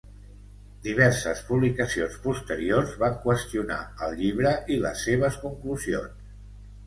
[0.85, 6.25] Diverses publicacions posteriors van qüestionar el llibre i les seves conclusions.